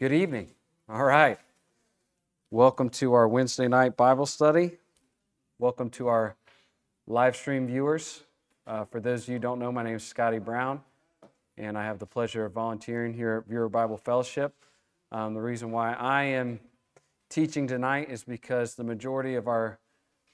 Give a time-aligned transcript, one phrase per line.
[0.00, 0.48] Good evening.
[0.88, 1.38] All right.
[2.50, 4.72] Welcome to our Wednesday night Bible study.
[5.60, 6.34] Welcome to our
[7.06, 8.24] live stream viewers.
[8.66, 10.80] Uh, for those of you who don't know, my name is Scotty Brown,
[11.56, 14.52] and I have the pleasure of volunteering here at Viewer Bible Fellowship.
[15.12, 16.58] Um, the reason why I am
[17.30, 19.78] teaching tonight is because the majority of our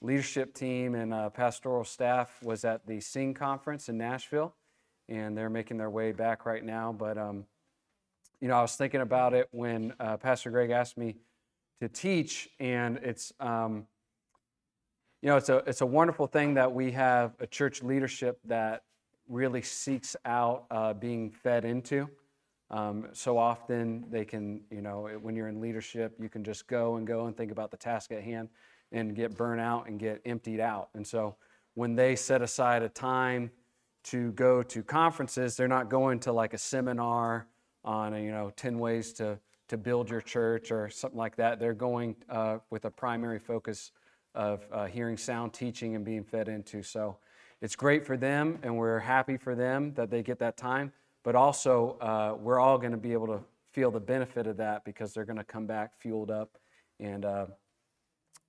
[0.01, 4.55] leadership team and uh, pastoral staff was at the Sing conference in Nashville,
[5.07, 6.91] and they're making their way back right now.
[6.91, 7.45] But um,
[8.41, 11.15] you know, I was thinking about it when uh, Pastor Greg asked me
[11.79, 13.85] to teach, and it's um,
[15.21, 18.83] you know, it's a it's a wonderful thing that we have a church leadership that
[19.29, 22.09] really seeks out uh, being fed into.
[22.71, 26.95] Um, so often they can, you know, when you're in leadership, you can just go
[26.95, 28.49] and go and think about the task at hand
[28.91, 30.89] and get burnt out and get emptied out.
[30.95, 31.35] And so
[31.75, 33.51] when they set aside a time
[34.05, 37.47] to go to conferences, they're not going to like a seminar
[37.83, 41.59] on, you know, 10 ways to, to build your church or something like that.
[41.59, 43.91] They're going uh, with a primary focus
[44.35, 46.83] of uh, hearing sound teaching and being fed into.
[46.83, 47.17] So
[47.61, 50.91] it's great for them, and we're happy for them that they get that time.
[51.23, 53.39] But also, uh, we're all going to be able to
[53.71, 56.57] feel the benefit of that because they're going to come back fueled up
[56.99, 57.45] and uh,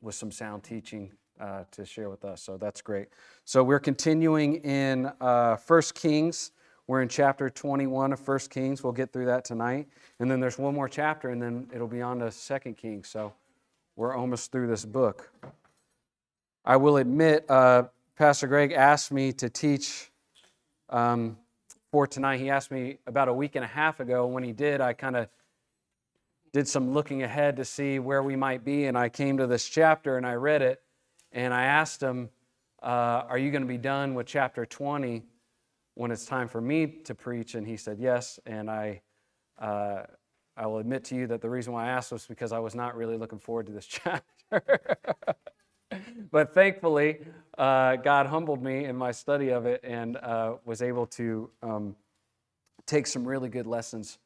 [0.00, 2.42] with some sound teaching uh, to share with us.
[2.42, 3.08] So that's great.
[3.44, 6.52] So we're continuing in uh, First Kings.
[6.88, 8.83] We're in chapter 21 of 1 Kings.
[8.83, 9.86] We'll get through that tonight.
[10.19, 13.08] And then there's one more chapter, and then it'll be on to Second Kings.
[13.08, 13.33] So
[13.94, 15.30] we're almost through this book.
[16.64, 17.84] I will admit, uh,
[18.16, 20.11] Pastor Greg asked me to teach
[20.89, 21.36] um,
[21.92, 22.41] for tonight.
[22.41, 24.27] He asked me about a week and a half ago.
[24.27, 25.28] When he did, I kind of
[26.52, 29.69] did some looking ahead to see where we might be, and I came to this
[29.69, 30.83] chapter and I read it,
[31.30, 32.28] and I asked him,
[32.83, 35.22] uh, Are you going to be done with chapter 20
[35.94, 37.54] when it's time for me to preach?
[37.54, 38.38] And he said, Yes.
[38.46, 39.02] And I,
[39.58, 40.04] uh,
[40.56, 42.74] I will admit to you that the reason why I asked was because I was
[42.74, 44.98] not really looking forward to this chapter.
[46.30, 47.20] but thankfully,
[47.58, 51.96] uh, God humbled me in my study of it and uh, was able to um,
[52.86, 54.18] take some really good lessons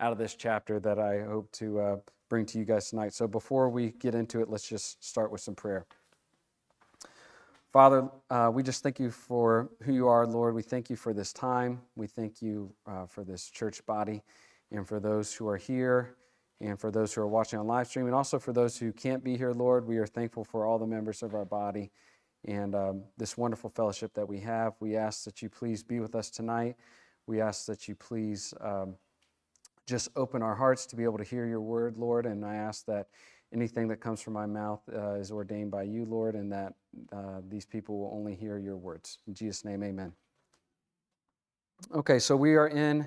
[0.00, 1.96] out of this chapter that I hope to uh,
[2.28, 3.14] bring to you guys tonight.
[3.14, 5.86] So before we get into it, let's just start with some prayer.
[7.72, 10.54] Father, uh, we just thank you for who you are, Lord.
[10.54, 11.80] We thank you for this time.
[11.96, 14.22] We thank you uh, for this church body
[14.70, 16.16] and for those who are here
[16.60, 19.24] and for those who are watching on live stream, and also for those who can't
[19.24, 21.90] be here, Lord, we are thankful for all the members of our body
[22.44, 24.74] and um, this wonderful fellowship that we have.
[24.78, 26.76] We ask that you please be with us tonight.
[27.26, 28.96] We ask that you please um,
[29.86, 32.84] just open our hearts to be able to hear your word, Lord, and I ask
[32.84, 33.08] that
[33.52, 36.74] anything that comes from my mouth uh, is ordained by you, Lord, and that
[37.12, 39.18] uh, these people will only hear your words.
[39.26, 40.12] In Jesus' name, amen.
[41.94, 43.06] Okay, so we are in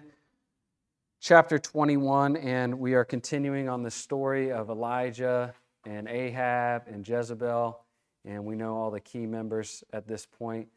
[1.20, 5.54] chapter 21, and we are continuing on the story of Elijah
[5.86, 7.80] and Ahab and Jezebel,
[8.26, 10.68] and we know all the key members at this point.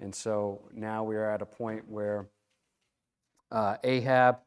[0.00, 2.28] And so now we are at a point where
[3.50, 4.38] uh, Ahab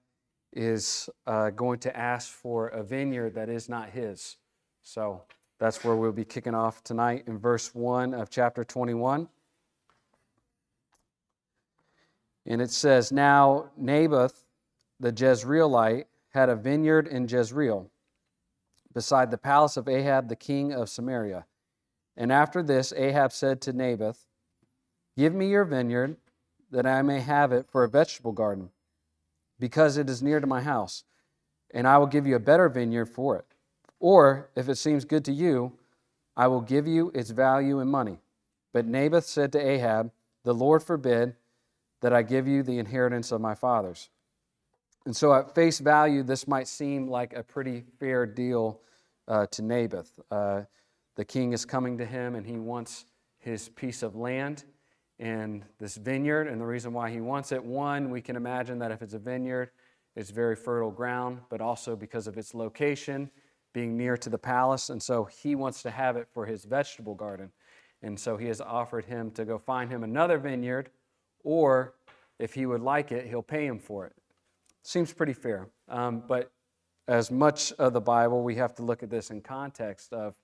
[0.54, 4.38] is uh, going to ask for a vineyard that is not his.
[4.82, 5.24] So
[5.60, 9.28] that's where we'll be kicking off tonight in verse 1 of chapter 21.
[12.46, 14.46] And it says, Now Naboth
[15.02, 17.90] the Jezreelite, had a vineyard in Jezreel,
[18.94, 21.46] beside the palace of Ahab the king of Samaria.
[22.16, 24.28] And after this, Ahab said to Naboth,
[25.18, 26.18] Give me your vineyard,
[26.70, 28.70] that I may have it for a vegetable garden,
[29.60, 31.04] because it is near to my house,
[31.74, 33.46] and I will give you a better vineyard for it.
[34.02, 35.74] Or, if it seems good to you,
[36.36, 38.18] I will give you its value in money.
[38.74, 40.12] But Naboth said to Ahab,
[40.44, 41.36] The Lord forbid
[42.02, 44.10] that I give you the inheritance of my fathers.
[45.06, 48.82] And so, at face value, this might seem like a pretty fair deal
[49.28, 50.20] uh, to Naboth.
[50.32, 50.64] Uh,
[51.16, 53.06] the king is coming to him and he wants
[53.38, 54.64] his piece of land
[55.20, 56.48] and this vineyard.
[56.48, 59.20] And the reason why he wants it one, we can imagine that if it's a
[59.20, 59.70] vineyard,
[60.16, 63.30] it's very fertile ground, but also because of its location,
[63.74, 64.90] being near to the palace.
[64.90, 67.52] And so, he wants to have it for his vegetable garden.
[68.02, 70.90] And so, he has offered him to go find him another vineyard,
[71.44, 71.94] or
[72.40, 74.14] if he would like it, he'll pay him for it.
[74.84, 75.70] Seems pretty fair.
[75.88, 76.52] Um, but
[77.08, 80.36] as much of the Bible, we have to look at this in context of,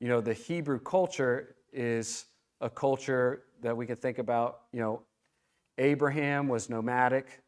[0.00, 2.26] you know, the Hebrew culture is
[2.60, 5.02] a culture that we could think about, you know,
[5.78, 7.42] Abraham was nomadic.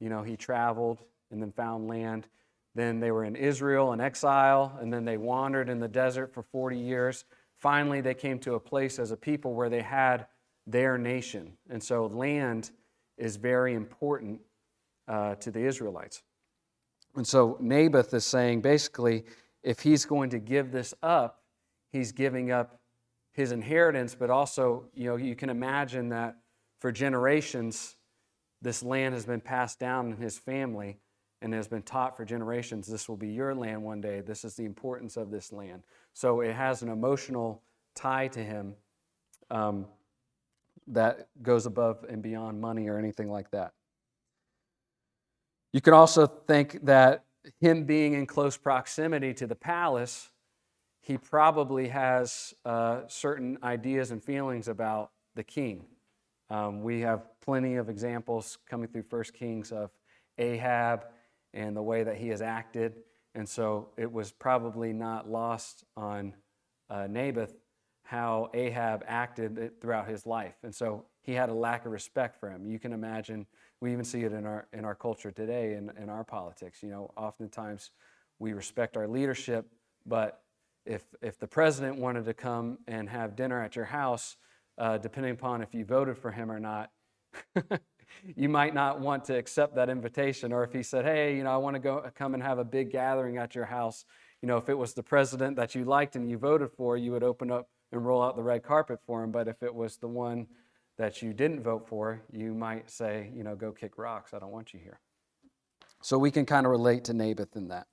[0.00, 2.28] You know, he traveled and then found land.
[2.78, 6.44] Then they were in Israel in exile, and then they wandered in the desert for
[6.44, 7.24] 40 years.
[7.56, 10.28] Finally, they came to a place as a people where they had
[10.64, 11.54] their nation.
[11.68, 12.70] And so land
[13.16, 14.40] is very important
[15.08, 16.22] uh, to the Israelites.
[17.16, 19.24] And so Naboth is saying basically,
[19.64, 21.42] if he's going to give this up,
[21.90, 22.78] he's giving up
[23.32, 26.36] his inheritance, but also, you know, you can imagine that
[26.78, 27.96] for generations,
[28.62, 31.00] this land has been passed down in his family
[31.40, 34.20] and has been taught for generations this will be your land one day.
[34.20, 35.82] This is the importance of this land.
[36.12, 37.62] So it has an emotional
[37.94, 38.74] tie to him
[39.50, 39.86] um,
[40.88, 43.72] that goes above and beyond money or anything like that.
[45.72, 47.24] You can also think that
[47.60, 50.30] him being in close proximity to the palace,
[51.00, 55.84] he probably has uh, certain ideas and feelings about the king.
[56.50, 59.90] Um, we have plenty of examples coming through First Kings of
[60.38, 61.04] Ahab
[61.54, 62.94] and the way that he has acted.
[63.34, 66.34] And so it was probably not lost on
[66.90, 67.54] uh, Naboth
[68.02, 70.54] how Ahab acted throughout his life.
[70.62, 72.66] And so he had a lack of respect for him.
[72.66, 73.46] You can imagine,
[73.82, 76.82] we even see it in our, in our culture today, in, in our politics.
[76.82, 77.90] You know, oftentimes
[78.38, 79.66] we respect our leadership,
[80.06, 80.40] but
[80.86, 84.36] if, if the president wanted to come and have dinner at your house,
[84.78, 86.90] uh, depending upon if you voted for him or not,
[88.36, 90.52] you might not want to accept that invitation.
[90.52, 92.64] Or if he said, hey, you know, I want to go come and have a
[92.64, 94.04] big gathering at your house,
[94.42, 97.12] you know, if it was the president that you liked and you voted for, you
[97.12, 99.32] would open up and roll out the red carpet for him.
[99.32, 100.46] But if it was the one
[100.96, 104.34] that you didn't vote for, you might say, you know, go kick rocks.
[104.34, 105.00] I don't want you here.
[106.02, 107.86] So we can kind of relate to Naboth in that.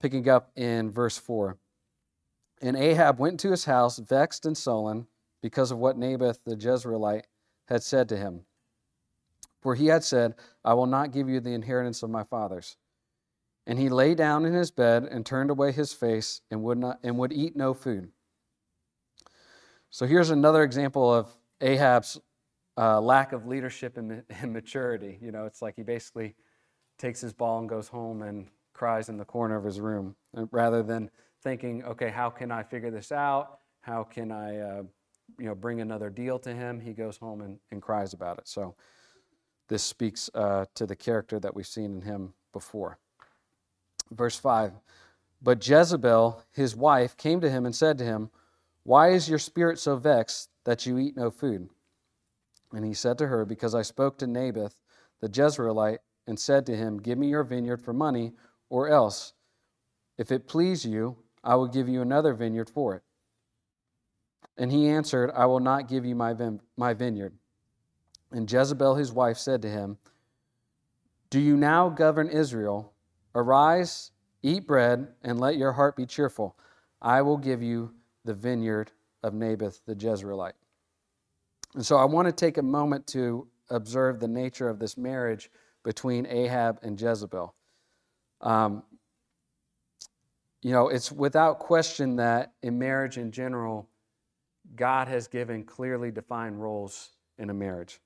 [0.00, 1.56] Picking up in verse 4.
[2.60, 5.06] And Ahab went to his house, vexed and sullen,
[5.42, 7.24] because of what Naboth the Jezreelite
[7.68, 8.42] had said to him.
[9.68, 10.34] For he had said,
[10.64, 12.78] I will not give you the inheritance of my fathers.
[13.66, 17.00] And he lay down in his bed and turned away his face and would, not,
[17.02, 18.08] and would eat no food.
[19.90, 21.28] So here's another example of
[21.60, 22.18] Ahab's
[22.78, 25.18] uh, lack of leadership and, and maturity.
[25.20, 26.34] You know, it's like he basically
[26.98, 30.46] takes his ball and goes home and cries in the corner of his room uh,
[30.50, 31.10] rather than
[31.42, 33.58] thinking, okay, how can I figure this out?
[33.82, 34.82] How can I, uh,
[35.38, 36.80] you know, bring another deal to him?
[36.80, 38.48] He goes home and, and cries about it.
[38.48, 38.74] So
[39.68, 42.98] this speaks uh, to the character that we've seen in him before.
[44.10, 44.72] Verse 5
[45.42, 48.30] But Jezebel, his wife, came to him and said to him,
[48.82, 51.68] Why is your spirit so vexed that you eat no food?
[52.72, 54.80] And he said to her, Because I spoke to Naboth
[55.20, 58.32] the Jezreelite and said to him, Give me your vineyard for money,
[58.70, 59.32] or else,
[60.16, 63.02] if it please you, I will give you another vineyard for it.
[64.56, 66.34] And he answered, I will not give you my,
[66.76, 67.32] my vineyard.
[68.30, 69.98] And Jezebel his wife said to him,
[71.30, 72.92] Do you now govern Israel?
[73.34, 74.10] Arise,
[74.42, 76.56] eat bread, and let your heart be cheerful.
[77.00, 77.92] I will give you
[78.24, 78.92] the vineyard
[79.22, 80.52] of Naboth the Jezreelite.
[81.74, 85.50] And so I want to take a moment to observe the nature of this marriage
[85.84, 87.54] between Ahab and Jezebel.
[88.40, 88.82] Um,
[90.62, 93.88] you know, it's without question that in marriage in general,
[94.74, 98.00] God has given clearly defined roles in a marriage.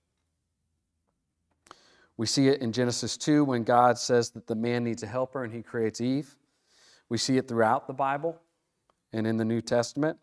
[2.16, 5.44] We see it in Genesis 2 when God says that the man needs a helper
[5.44, 6.36] and he creates Eve.
[7.08, 8.40] We see it throughout the Bible
[9.12, 10.18] and in the New Testament.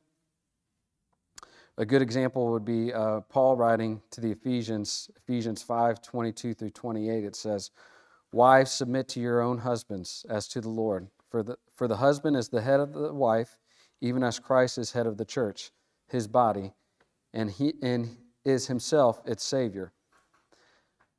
[1.77, 6.71] A good example would be uh, Paul writing to the Ephesians, Ephesians 5 22 through
[6.71, 7.23] 28.
[7.23, 7.71] It says,
[8.31, 11.07] Wives, submit to your own husbands as to the Lord.
[11.29, 13.57] For the, for the husband is the head of the wife,
[14.01, 15.71] even as Christ is head of the church,
[16.07, 16.73] his body,
[17.33, 19.93] and, he, and is himself its Savior.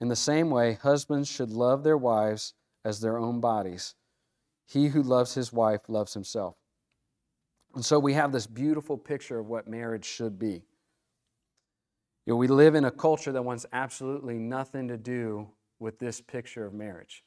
[0.00, 3.94] In the same way, husbands should love their wives as their own bodies.
[4.66, 6.56] He who loves his wife loves himself.
[7.74, 10.62] And so we have this beautiful picture of what marriage should be.
[12.26, 15.48] You know, we live in a culture that wants absolutely nothing to do
[15.78, 17.24] with this picture of marriage.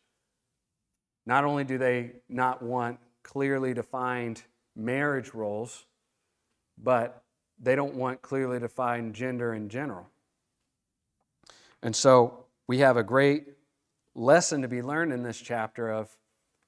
[1.25, 4.43] Not only do they not want clearly defined
[4.75, 5.85] marriage roles,
[6.81, 7.23] but
[7.59, 10.07] they don't want clearly defined gender in general.
[11.83, 13.45] And so we have a great
[14.15, 16.09] lesson to be learned in this chapter of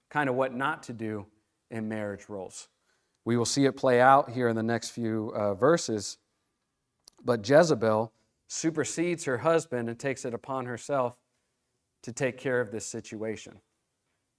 [0.09, 1.25] kind of what not to do
[1.69, 2.69] in marriage roles.
[3.25, 6.17] We will see it play out here in the next few uh, verses.
[7.23, 8.13] But Jezebel
[8.47, 11.17] supersedes her husband and takes it upon herself
[12.03, 13.59] to take care of this situation.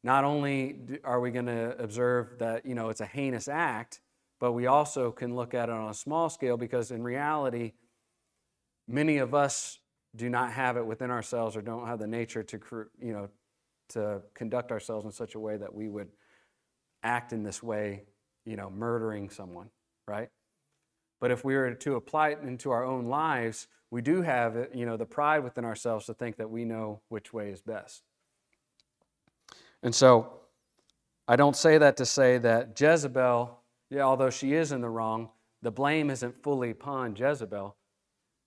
[0.02, 4.00] not only are we going to observe that you know it's a heinous act,
[4.38, 7.74] but we also can look at it on a small scale because in reality,
[8.88, 9.79] many of us
[10.16, 12.58] do not have it within ourselves or don't have the nature to
[13.00, 13.28] you know
[13.90, 16.08] to conduct ourselves in such a way that we would
[17.02, 18.04] act in this way,
[18.44, 19.68] you know, murdering someone,
[20.06, 20.28] right?
[21.20, 24.86] But if we were to apply it into our own lives, we do have, you
[24.86, 28.02] know, the pride within ourselves to think that we know which way is best.
[29.82, 30.40] And so
[31.26, 33.58] I don't say that to say that Jezebel,
[33.90, 35.30] yeah, although she is in the wrong,
[35.62, 37.76] the blame isn't fully upon Jezebel.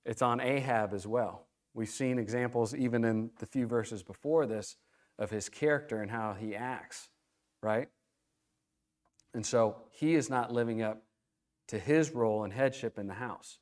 [0.05, 1.47] It's on Ahab as well.
[1.73, 4.77] We've seen examples even in the few verses before this
[5.17, 7.09] of his character and how he acts,
[7.61, 7.89] right?
[9.33, 11.03] And so he is not living up
[11.67, 13.59] to his role and headship in the house.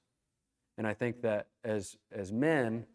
[0.78, 2.86] And I think that as, as men,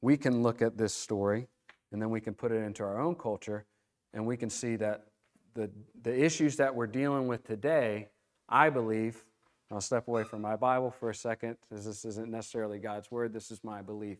[0.00, 1.48] we can look at this story
[1.90, 3.66] and then we can put it into our own culture
[4.14, 5.06] and we can see that
[5.54, 5.70] the,
[6.02, 8.08] the issues that we're dealing with today,
[8.48, 9.24] I believe,
[9.70, 13.32] I'll step away from my Bible for a second, because this isn't necessarily God's word,
[13.32, 14.18] this is my belief.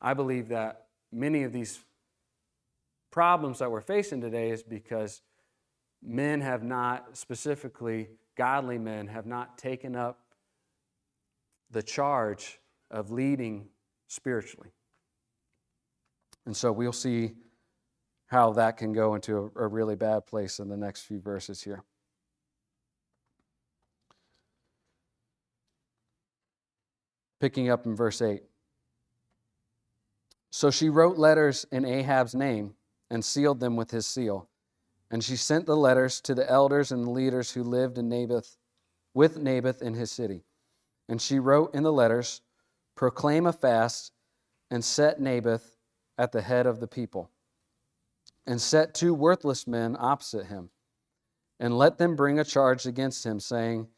[0.00, 1.80] I believe that many of these
[3.10, 5.22] problems that we're facing today is because
[6.02, 10.20] men have not, specifically godly men, have not taken up
[11.70, 12.60] the charge
[12.90, 13.68] of leading
[14.06, 14.70] spiritually.
[16.44, 17.32] And so we'll see
[18.26, 21.62] how that can go into a, a, really bad place in the next few verses
[21.62, 21.82] here.
[27.40, 28.42] Picking up in verse 8.
[30.56, 32.76] So she wrote letters in Ahab's name
[33.10, 34.48] and sealed them with his seal.
[35.10, 38.56] And she sent the letters to the elders and the leaders who lived in Naboth
[39.12, 40.44] with Naboth in his city.
[41.10, 42.40] And she wrote in the letters,
[42.94, 44.12] Proclaim a fast
[44.70, 45.76] and set Naboth
[46.16, 47.30] at the head of the people,
[48.46, 50.70] and set two worthless men opposite him,
[51.60, 53.88] and let them bring a charge against him, saying,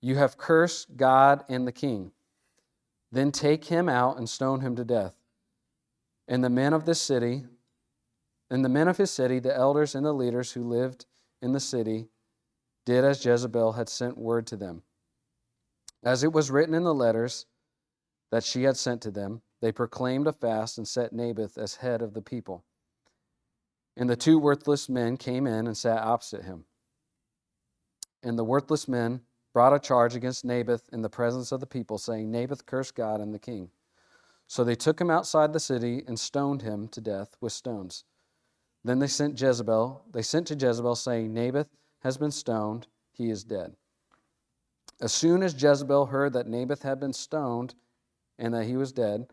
[0.00, 2.12] You have cursed God and the king.
[3.10, 5.16] Then take him out and stone him to death.
[6.26, 7.44] And the men of this city,
[8.50, 11.06] and the men of his city, the elders and the leaders who lived
[11.42, 12.08] in the city,
[12.86, 14.82] did as Jezebel had sent word to them.
[16.02, 17.46] As it was written in the letters
[18.30, 22.02] that she had sent to them, they proclaimed a fast and set Naboth as head
[22.02, 22.64] of the people.
[23.96, 26.64] And the two worthless men came in and sat opposite him.
[28.22, 29.20] And the worthless men
[29.52, 33.20] brought a charge against Naboth in the presence of the people, saying, Naboth cursed God
[33.20, 33.70] and the king.
[34.46, 38.04] So they took him outside the city and stoned him to death with stones.
[38.84, 41.70] Then they sent Jezebel, they sent to Jezebel, saying, Naboth
[42.00, 43.74] has been stoned, he is dead.
[45.00, 47.74] As soon as Jezebel heard that Naboth had been stoned
[48.38, 49.26] and that he was dead,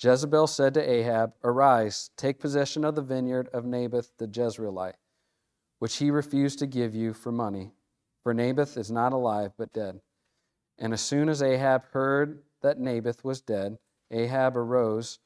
[0.00, 4.96] Jezebel said to Ahab, Arise, take possession of the vineyard of Naboth the Jezreelite,
[5.78, 7.72] which he refused to give you for money,
[8.22, 10.00] for Naboth is not alive but dead.
[10.78, 13.78] And as soon as Ahab heard that Naboth was dead,
[14.12, 15.18] Ahab arose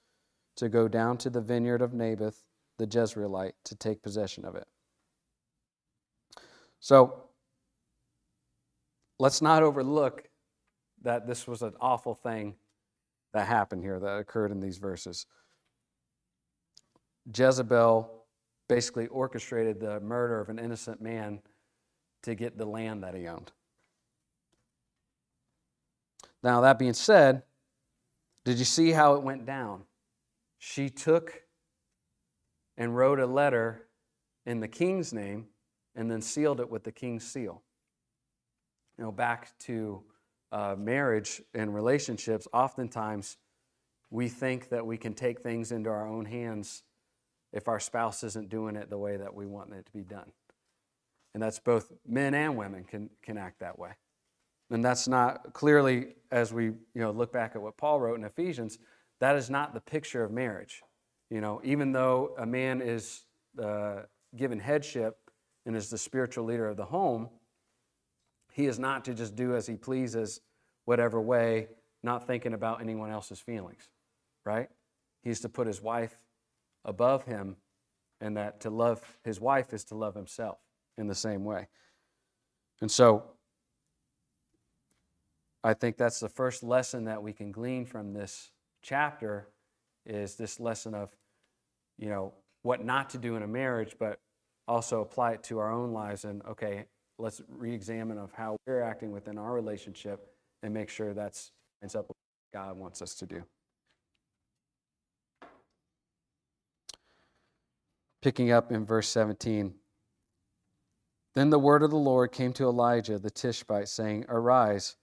[0.57, 2.43] to go down to the vineyard of Naboth
[2.79, 4.67] the Jezreelite to take possession of it.
[6.81, 7.25] So
[9.19, 10.29] let's not overlook
[11.03, 12.55] that this was an awful thing
[13.33, 15.27] that happened here, that occurred in these verses.
[17.35, 18.11] Jezebel
[18.69, 21.41] basically orchestrated the murder of an innocent man
[22.23, 23.53] to get the land that he owned.
[26.43, 27.43] Now, that being said,
[28.47, 29.83] did you see how it went down?
[30.61, 31.43] She took
[32.77, 33.89] and wrote a letter
[34.47, 35.47] in the king's name
[35.97, 37.65] and then sealed it with the king's seal.
[38.97, 40.05] You know, back to
[40.53, 43.37] uh, marriage and relationships, oftentimes
[44.11, 46.85] we think that we can take things into our own hands
[47.53, 50.31] if our spouse isn't doing it the way that we want it to be done.
[51.35, 53.91] And that's both men and women can, can act that way.
[54.71, 58.25] And that's not clearly, as we you know, look back at what Paul wrote in
[58.25, 58.79] Ephesians,
[59.21, 60.83] that is not the picture of marriage.
[61.31, 63.25] You know, even though a man is
[63.63, 64.03] uh,
[64.37, 65.17] given headship
[65.65, 67.29] and is the spiritual leader of the home,
[68.53, 70.41] he is not to just do as he pleases,
[70.85, 71.69] whatever way,
[72.03, 73.89] not thinking about anyone else's feelings,
[74.45, 74.69] right?
[75.23, 76.17] He's to put his wife
[76.85, 77.57] above him,
[78.21, 80.59] and that to love his wife is to love himself
[80.97, 81.69] in the same way.
[82.81, 83.25] And so,
[85.67, 89.49] I think that's the first lesson that we can glean from this chapter
[90.05, 91.11] is this lesson of,
[91.99, 94.21] you know, what not to do in a marriage, but
[94.69, 96.85] also apply it to our own lives and okay,
[97.19, 100.29] let's re-examine of how we're acting within our relationship
[100.63, 101.51] and make sure that's
[101.83, 102.17] ends up what
[102.55, 103.43] God wants us to do.
[108.23, 109.73] picking up in verse 17.
[111.37, 114.97] Then the word of the Lord came to Elijah the Tishbite, saying, Arise,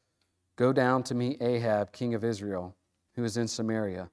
[0.55, 2.75] go down to meet Ahab, king of Israel,
[3.15, 4.09] who is in Samaria.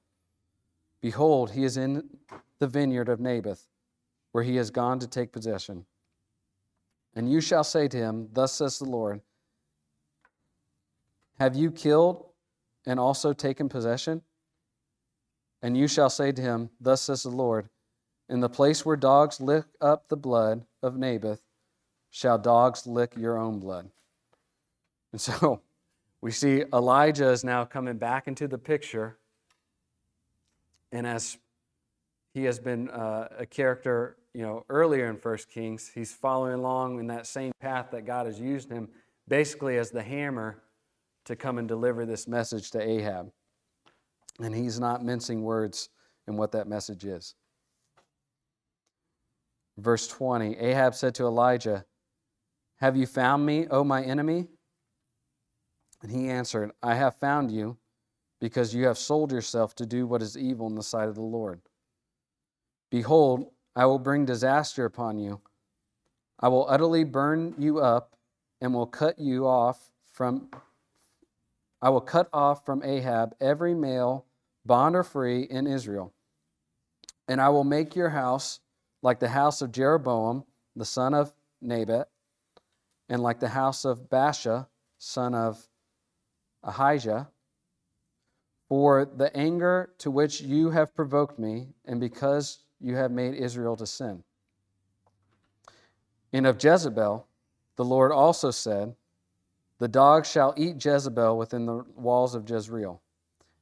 [1.01, 2.03] Behold, he is in
[2.59, 3.67] the vineyard of Naboth,
[4.31, 5.85] where he has gone to take possession.
[7.15, 9.21] And you shall say to him, Thus says the Lord,
[11.39, 12.25] Have you killed
[12.85, 14.21] and also taken possession?
[15.61, 17.69] And you shall say to him, Thus says the Lord,
[18.29, 21.41] In the place where dogs lick up the blood of Naboth,
[22.09, 23.89] shall dogs lick your own blood.
[25.11, 25.61] And so
[26.21, 29.17] we see Elijah is now coming back into the picture.
[30.91, 31.37] And as
[32.33, 36.99] he has been uh, a character, you know, earlier in First Kings, he's following along
[36.99, 38.87] in that same path that God has used him,
[39.27, 40.61] basically as the hammer
[41.25, 43.31] to come and deliver this message to Ahab.
[44.39, 45.89] And he's not mincing words
[46.27, 47.35] in what that message is.
[49.77, 51.85] Verse 20 Ahab said to Elijah,
[52.77, 54.47] have you found me, O my enemy?
[56.01, 57.77] And he answered, I have found you
[58.39, 61.21] because you have sold yourself to do what is evil in the sight of the
[61.21, 61.61] Lord.
[62.89, 65.41] Behold, I will bring disaster upon you.
[66.39, 68.15] I will utterly burn you up
[68.59, 70.49] and will cut you off from
[71.83, 74.25] I will cut off from Ahab every male,
[74.65, 76.13] bond or free, in Israel.
[77.27, 78.59] And I will make your house
[79.01, 80.43] like the house of Jeroboam,
[80.75, 82.07] the son of Nebat,
[83.09, 84.67] and like the house of Baasha,
[84.99, 85.67] son of
[86.63, 87.29] Ahijah,
[88.67, 93.75] for the anger to which you have provoked me, and because you have made Israel
[93.75, 94.23] to sin.
[96.33, 97.27] And of Jezebel,
[97.75, 98.95] the Lord also said,
[99.79, 103.01] The dog shall eat Jezebel within the walls of Jezreel.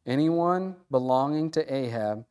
[0.06, 2.26] Anyone belonging to Ahab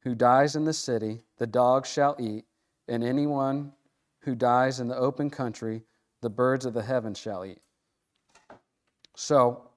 [0.00, 2.44] who dies in the city, the dog shall eat,
[2.88, 3.72] and anyone
[4.20, 5.82] who dies in the open country,
[6.20, 7.60] the birds of the heavens shall eat.
[9.14, 9.69] So,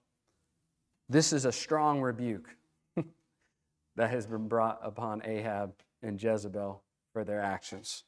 [1.10, 2.50] this is a strong rebuke
[3.96, 8.04] that has been brought upon Ahab and Jezebel for their actions.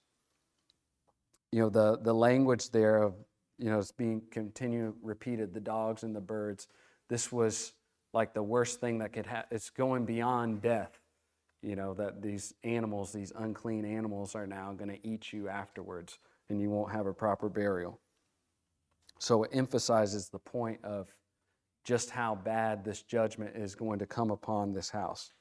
[1.52, 3.14] You know, the, the language there of,
[3.58, 6.68] you know, it's being continued repeated the dogs and the birds.
[7.10, 7.74] This was
[8.14, 9.56] like the worst thing that could happen.
[9.56, 11.00] It's going beyond death.
[11.62, 16.20] You know, that these animals, these unclean animals, are now going to eat you afterwards
[16.50, 18.00] and you won't have a proper burial.
[19.20, 21.08] So it emphasizes the point of
[21.86, 25.32] just how bad this judgment is going to come upon this house.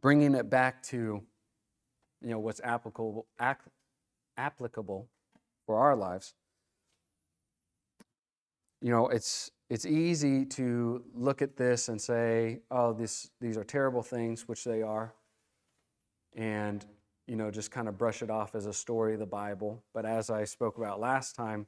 [0.00, 1.22] Bringing it back to
[2.22, 3.26] you know what's applicable
[4.36, 5.08] applicable
[5.66, 6.34] for our lives.
[8.80, 13.64] You know, it's it's easy to look at this and say, "Oh, this these are
[13.64, 15.12] terrible things," which they are.
[16.34, 16.84] And
[17.26, 19.82] you know, just kind of brush it off as a story of the Bible.
[19.92, 21.66] But as I spoke about last time,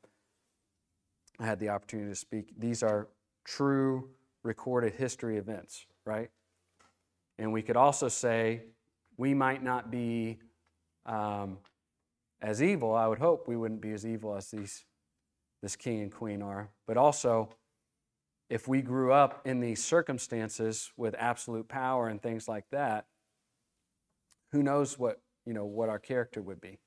[1.38, 2.52] I had the opportunity to speak.
[2.58, 3.08] These are
[3.44, 4.10] true
[4.42, 6.30] recorded history events, right?
[7.38, 8.62] And we could also say
[9.16, 10.38] we might not be
[11.06, 11.58] um,
[12.40, 12.94] as evil.
[12.94, 14.84] I would hope we wouldn't be as evil as these
[15.62, 16.70] this king and queen are.
[16.88, 17.48] But also,
[18.50, 23.06] if we grew up in these circumstances with absolute power and things like that,
[24.50, 26.78] who knows what you know, what our character would be.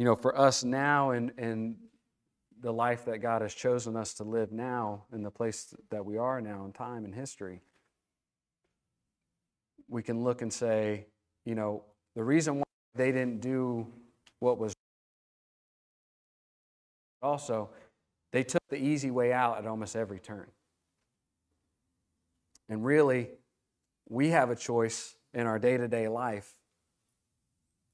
[0.00, 1.76] You know, for us now and in
[2.62, 6.16] the life that God has chosen us to live now, in the place that we
[6.16, 7.60] are now in time and history,
[9.88, 11.04] we can look and say,
[11.44, 11.84] you know,
[12.16, 13.88] the reason why they didn't do
[14.38, 14.72] what was
[17.20, 17.68] also,
[18.32, 20.46] they took the easy way out at almost every turn.
[22.70, 23.28] And really,
[24.08, 26.54] we have a choice in our day to day life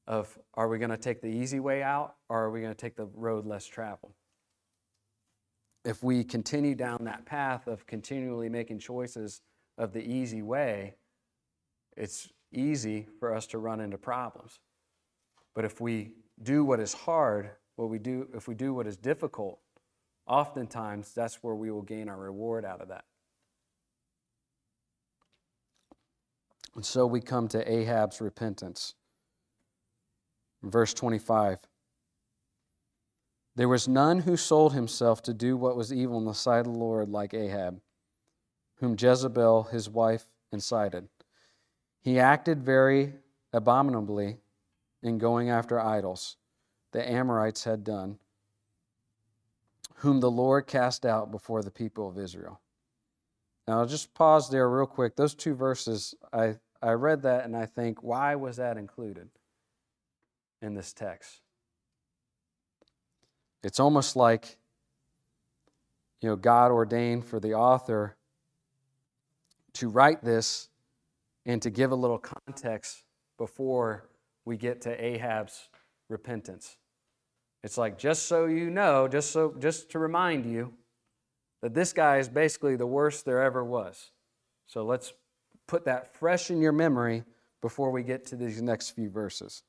[0.07, 2.79] of are we going to take the easy way out or are we going to
[2.79, 4.13] take the road less traveled?
[5.85, 9.41] If we continue down that path of continually making choices
[9.79, 10.95] of the easy way,
[11.97, 14.61] it's easy for us to run into problems.
[15.55, 18.97] But if we do what is hard, what we do, if we do what is
[18.97, 19.59] difficult,
[20.27, 23.05] oftentimes that's where we will gain our reward out of that.
[26.75, 28.95] And so we come to Ahab's repentance.
[30.63, 31.61] Verse 25
[33.55, 36.73] There was none who sold himself to do what was evil in the sight of
[36.73, 37.81] the Lord like Ahab,
[38.77, 41.09] whom Jezebel his wife incited.
[42.01, 43.15] He acted very
[43.53, 44.39] abominably
[45.03, 46.37] in going after idols,
[46.93, 48.19] the Amorites had done,
[49.97, 52.61] whom the Lord cast out before the people of Israel.
[53.67, 55.17] Now, I'll just pause there real quick.
[55.17, 59.29] Those two verses, I, I read that and I think, why was that included
[60.67, 61.41] in this text?
[63.63, 64.59] It's almost like,
[66.21, 68.17] you know, God ordained for the author
[69.75, 70.69] to write this
[71.45, 73.03] and to give a little context
[73.39, 74.09] before
[74.45, 75.69] we get to Ahab's
[76.09, 76.77] repentance.
[77.63, 80.73] It's like just so you know, just so just to remind you
[81.63, 84.13] that this guy is basically the worst there ever was.
[84.67, 85.13] So let's
[85.67, 87.25] put that fresh in your memory
[87.61, 89.63] before we get to these next few verses.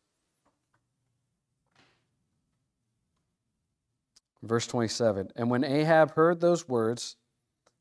[4.43, 7.17] Verse 27 And when Ahab heard those words,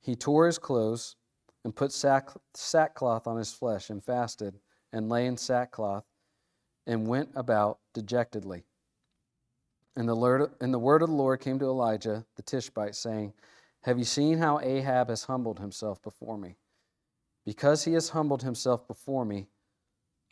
[0.01, 1.17] he tore his clothes
[1.65, 4.59] and put sack, sackcloth on his flesh and fasted
[4.93, 6.05] and lay in sackcloth
[6.87, 8.65] and went about dejectedly.
[9.97, 13.33] And the, Lord, and the word of the Lord came to Elijah the Tishbite, saying,
[13.83, 16.57] Have you seen how Ahab has humbled himself before me?
[17.45, 19.49] Because he has humbled himself before me,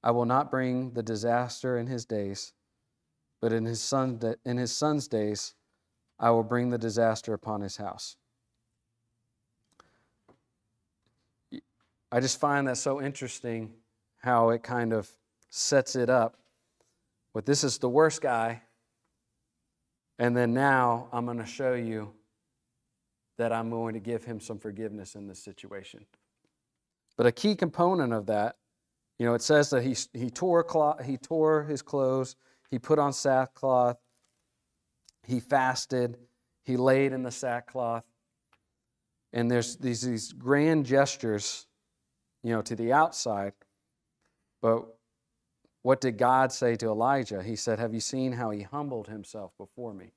[0.03, 2.53] I will not bring the disaster in his days,
[3.41, 5.55] but in his, son, in his son's days,
[6.19, 8.17] I will bring the disaster upon his house.
[12.13, 13.73] I just find that so interesting
[14.23, 15.11] how it kind of
[15.51, 16.37] sets it up.
[17.33, 18.63] But this is the worst guy.
[20.19, 22.13] And then now I'm going to show you
[23.37, 26.07] that I'm going to give him some forgiveness in this situation.
[27.17, 28.57] But a key component of that,
[29.19, 32.37] you know, it says that he, he, tore, cloth, he tore his clothes,
[32.71, 33.99] he put on sackcloth,
[35.27, 36.17] he fasted,
[36.65, 38.05] he laid in the sackcloth.
[39.33, 41.67] And there's these, these grand gestures
[42.45, 43.55] you know, to the outside.
[44.63, 44.85] But
[45.83, 47.43] what did God say to Elijah?
[47.43, 50.13] He said, Have you seen how he humbled himself before me?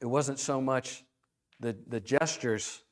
[0.00, 1.04] It wasn't so much
[1.58, 2.84] the, the gestures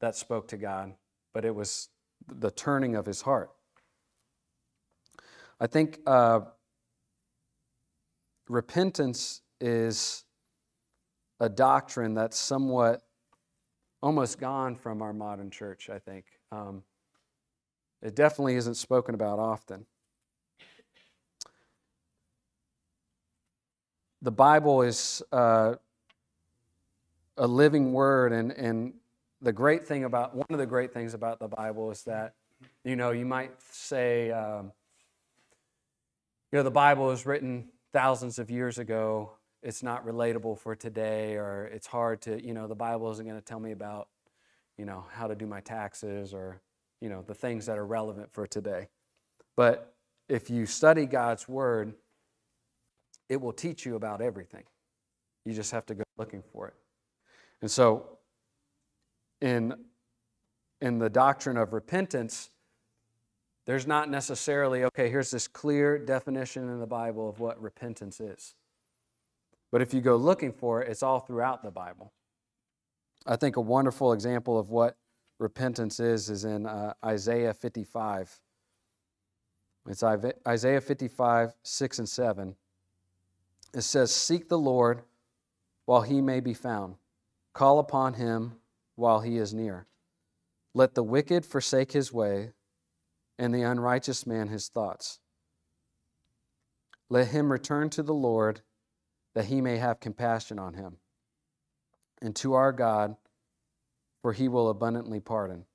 [0.00, 0.94] that spoke to God,
[1.32, 1.90] but it was
[2.26, 3.50] the turning of his heart.
[5.60, 6.40] I think uh,
[8.48, 10.24] repentance is
[11.40, 13.02] a doctrine that's somewhat
[14.02, 16.26] almost gone from our modern church, I think.
[16.52, 16.82] Um,
[18.02, 19.86] it definitely isn't spoken about often.
[24.20, 25.74] The Bible is uh,
[27.36, 28.94] a living word, and, and
[29.40, 32.34] the great thing about one of the great things about the Bible is that,
[32.84, 34.72] you know, you might say, um,
[36.52, 39.32] you know, the Bible is written thousands of years ago.
[39.62, 43.38] It's not relatable for today, or it's hard to, you know, the Bible isn't going
[43.38, 44.08] to tell me about
[44.76, 46.60] you know, how to do my taxes or,
[47.00, 48.88] you know, the things that are relevant for today.
[49.56, 49.94] But
[50.28, 51.94] if you study God's Word,
[53.28, 54.64] it will teach you about everything.
[55.44, 56.74] You just have to go looking for it.
[57.62, 58.18] And so,
[59.40, 59.74] in,
[60.80, 62.50] in the doctrine of repentance,
[63.66, 68.54] there's not necessarily, okay, here's this clear definition in the Bible of what repentance is.
[69.72, 72.12] But if you go looking for it, it's all throughout the Bible.
[73.26, 74.96] I think a wonderful example of what
[75.38, 78.40] repentance is is in uh, Isaiah 55.
[79.88, 82.56] It's Isaiah 55, 6 and 7.
[83.74, 85.02] It says, Seek the Lord
[85.86, 86.94] while he may be found,
[87.52, 88.56] call upon him
[88.94, 89.86] while he is near.
[90.72, 92.52] Let the wicked forsake his way,
[93.38, 95.20] and the unrighteous man his thoughts.
[97.08, 98.62] Let him return to the Lord,
[99.34, 100.98] that he may have compassion on him
[102.22, 103.16] and to our God,
[104.22, 105.66] for he will abundantly pardon.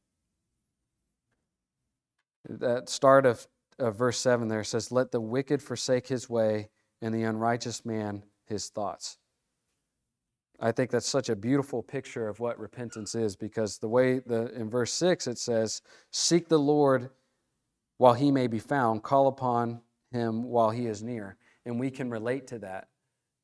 [2.49, 6.69] That start of, of verse 7 there says, Let the wicked forsake his way,
[7.01, 9.17] and the unrighteous man his thoughts.
[10.59, 14.53] I think that's such a beautiful picture of what repentance is because the way the
[14.53, 17.11] in verse 6 it says, Seek the Lord
[17.99, 19.81] while he may be found, call upon
[20.11, 21.35] him while he is near.
[21.65, 22.87] And we can relate to that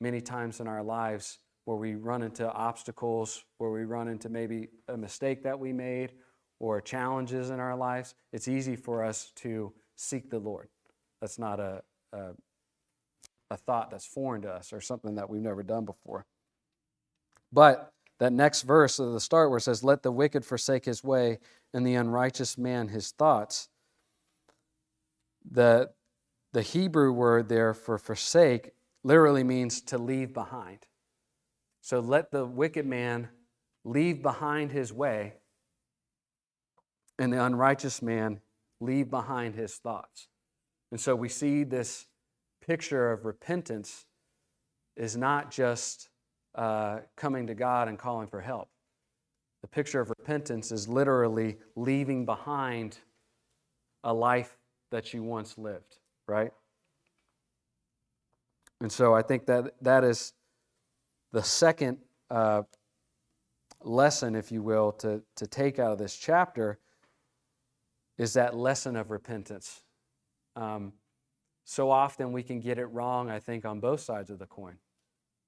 [0.02, 4.70] many times in our lives where we run into obstacles, where we run into maybe
[4.88, 6.13] a mistake that we made
[6.60, 10.70] or challenges in our lives, it's easy for us to seek the Lord.
[11.20, 12.32] That's not a, a,
[13.52, 16.26] a thought that's foreign to us or something that we've never done before.
[17.52, 21.04] But that next verse of the start where it says, Let the wicked forsake his
[21.04, 21.39] way
[21.74, 23.68] and the unrighteous man his thoughts,
[25.49, 25.91] the,
[26.53, 28.71] the Hebrew word there for forsake
[29.03, 30.79] literally means to leave behind.
[31.81, 33.29] So let the wicked man
[33.84, 35.34] leave behind his way,
[37.19, 38.41] and the unrighteous man
[38.79, 40.27] leave behind his thoughts.
[40.91, 42.08] And so we see this
[42.65, 44.05] picture of repentance
[44.97, 46.10] is not just
[46.55, 48.69] uh, coming to God and calling for help.
[49.65, 52.99] the picture of repentance is literally leaving behind
[54.03, 54.60] a life
[54.91, 56.52] that you once lived, right?
[58.82, 60.34] And so I think that that is
[61.32, 61.98] the second
[62.30, 62.63] uh,
[63.84, 66.80] lesson, if you will, to, to take out of this chapter
[68.17, 69.82] is that lesson of repentance.
[70.56, 70.93] Um,
[71.65, 74.78] so often we can get it wrong, I think, on both sides of the coin.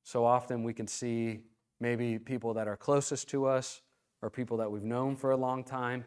[0.04, 1.42] So often we can see
[1.80, 3.82] maybe people that are closest to us
[4.22, 6.06] or people that we've known for a long time,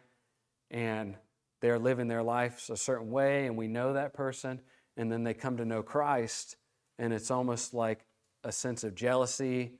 [0.69, 1.15] and
[1.61, 4.59] they're living their lives a certain way, and we know that person,
[4.97, 6.57] and then they come to know Christ,
[6.99, 8.05] and it's almost like
[8.43, 9.73] a sense of jealousy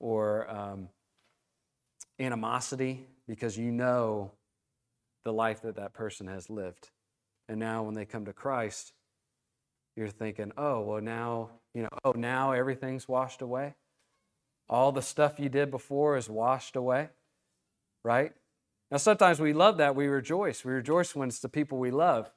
[0.00, 0.88] or um,
[2.18, 4.32] animosity because you know
[5.24, 6.90] the life that that person has lived.
[7.48, 8.92] And now when they come to Christ,
[9.96, 13.74] you're thinking, oh, well, now, you know, oh, now everything's washed away.
[14.68, 17.08] All the stuff you did before is washed away,
[18.04, 18.32] right?
[18.90, 19.94] Now, sometimes we love that.
[19.94, 20.64] We rejoice.
[20.64, 22.30] We rejoice when it's the people we love.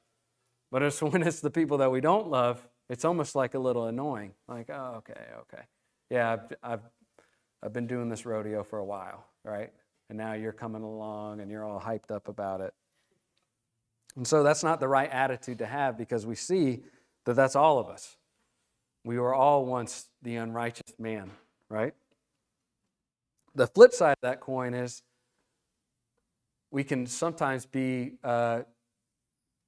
[0.71, 3.85] But it's when it's the people that we don't love, it's almost like a little
[3.85, 4.33] annoying.
[4.47, 5.63] Like, oh, okay, okay.
[6.09, 6.81] Yeah, I've, I've,
[7.63, 9.71] I've been doing this rodeo for a while, right?
[10.09, 12.73] And now you're coming along and you're all hyped up about it.
[14.15, 16.83] And so that's not the right attitude to have because we see
[17.25, 18.17] that that's all of us.
[19.05, 21.31] We were all once the unrighteous man,
[21.69, 21.93] right?
[23.55, 25.01] The flip side of that coin is
[26.73, 28.63] we can sometimes be uh,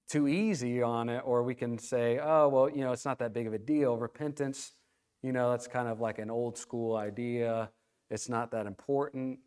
[0.09, 3.31] too easy on it, or we can say, oh, well, you know, it's not that
[3.31, 3.95] big of a deal.
[3.95, 4.73] Repentance,
[5.21, 7.69] you know, that's kind of like an old school idea.
[8.09, 9.37] It's not that important.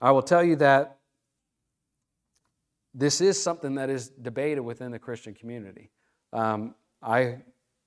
[0.00, 0.96] I will tell you that
[2.94, 5.90] this is something that is debated within the Christian community.
[6.32, 7.42] Um, I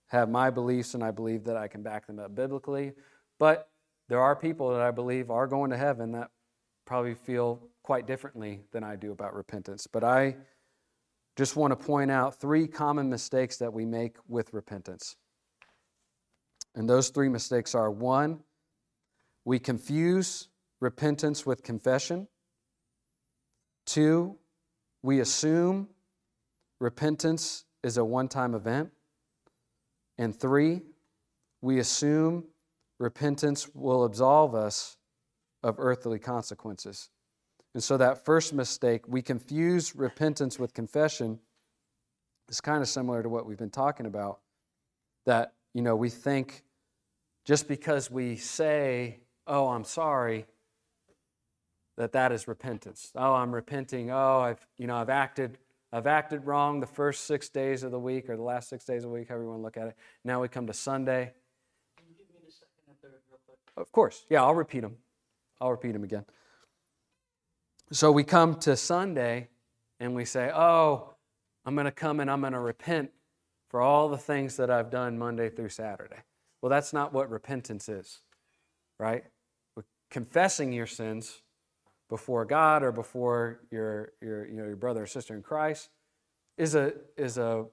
[0.10, 2.94] have my beliefs and I believe that I can back them up biblically,
[3.40, 3.72] but
[4.08, 6.30] there are people that I believe are going to heaven that
[6.86, 9.88] probably feel quite differently than I do about repentance.
[9.88, 10.36] But I
[11.36, 15.16] just want to point out three common mistakes that we make with repentance.
[16.76, 18.42] And those three mistakes are one,
[19.44, 22.28] we confuse repentance with confession.
[23.86, 24.38] Two,
[25.02, 25.90] we assume
[26.80, 28.92] repentance is a one time event.
[30.18, 30.82] And three,
[31.62, 32.46] we assume
[33.00, 34.98] repentance will absolve us
[35.64, 37.10] of earthly consequences.
[37.74, 41.40] And so that first mistake, we confuse repentance with confession,
[42.50, 44.40] is kind of similar to what we've been talking about.
[45.26, 46.64] That, you know, we think
[47.46, 50.46] just because we say, oh, I'm sorry,
[51.98, 53.12] that that is repentance.
[53.16, 54.12] Oh, I'm repenting.
[54.12, 55.58] Oh, I've, you know, I've acted
[55.94, 59.04] I've acted wrong the first six days of the week or the last six days
[59.04, 59.98] of the week, however you want to look at it.
[60.24, 61.34] Now we come to Sunday.
[61.98, 63.58] Can you give me the second and third real quick?
[63.76, 64.26] Of course.
[64.30, 64.96] Yeah, I'll repeat them.
[65.60, 66.24] I'll repeat them again.
[67.94, 69.50] So we come to Sunday
[70.00, 71.14] and we say, Oh,
[71.66, 73.12] I'm going to come and I'm going to repent
[73.70, 76.22] for all the things that I've done Monday through Saturday.
[76.62, 78.22] Well, that's not what repentance is,
[79.00, 79.26] right?
[80.12, 81.42] confessing your sins
[82.10, 85.90] before God or before your, your, you know, your brother or sister in Christ
[86.58, 87.66] is a, is a,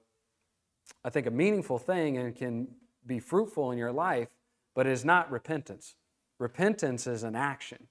[1.03, 2.69] I think, a meaningful thing and can
[3.05, 4.29] be fruitful in your life,
[4.73, 5.95] but it is not repentance.
[6.39, 7.87] Repentance is an action.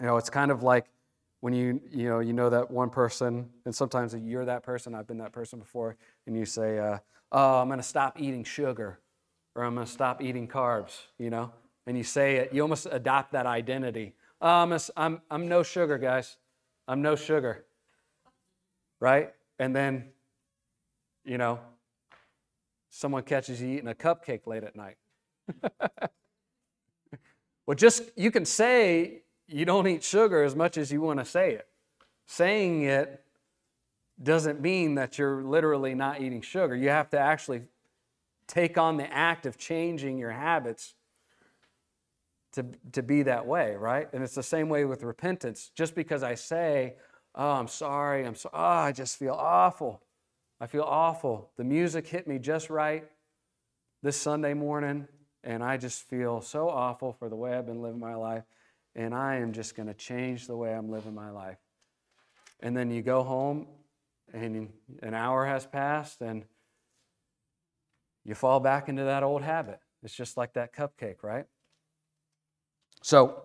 [0.00, 0.86] You know, it's kind of like
[1.40, 5.06] when you, you know, you know that one person, and sometimes you're that person, I've
[5.06, 6.98] been that person before, and you say, uh,
[7.32, 8.98] oh, I'm going to stop eating sugar,
[9.54, 11.52] or I'm going to stop eating carbs, you know?
[11.86, 15.62] And you say it, you almost adopt that identity Oh, I'm, a, I'm, I'm no
[15.62, 16.38] sugar, guys.
[16.88, 17.66] I'm no sugar.
[18.98, 19.34] Right?
[19.58, 20.06] And then,
[21.24, 21.60] you know,
[22.88, 24.96] someone catches you eating a cupcake late at night.
[27.66, 31.24] well, just you can say you don't eat sugar as much as you want to
[31.24, 31.66] say it.
[32.26, 33.24] Saying it
[34.22, 36.76] doesn't mean that you're literally not eating sugar.
[36.76, 37.62] You have to actually
[38.46, 40.94] take on the act of changing your habits
[42.52, 44.08] to, to be that way, right?
[44.12, 45.70] And it's the same way with repentance.
[45.74, 46.94] Just because I say,
[47.34, 50.02] oh, I'm sorry, I'm so, oh, I just feel awful.
[50.60, 51.50] I feel awful.
[51.56, 53.04] The music hit me just right
[54.02, 55.08] this Sunday morning,
[55.42, 58.44] and I just feel so awful for the way I've been living my life,
[58.94, 61.58] and I am just going to change the way I'm living my life.
[62.60, 63.66] And then you go home,
[64.32, 64.70] and
[65.02, 66.44] an hour has passed, and
[68.24, 69.80] you fall back into that old habit.
[70.02, 71.46] It's just like that cupcake, right?
[73.02, 73.44] So,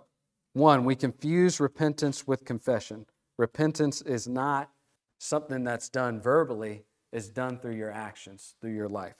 [0.53, 3.05] one, we confuse repentance with confession.
[3.38, 4.69] Repentance is not
[5.17, 9.15] something that's done verbally, it's done through your actions, through your life.